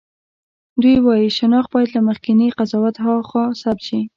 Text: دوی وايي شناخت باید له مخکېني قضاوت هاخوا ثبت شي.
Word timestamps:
دوی 0.81 0.97
وايي 1.05 1.29
شناخت 1.37 1.69
باید 1.73 1.89
له 1.95 2.01
مخکېني 2.07 2.47
قضاوت 2.57 2.95
هاخوا 3.05 3.45
ثبت 3.61 3.81
شي. 3.87 4.01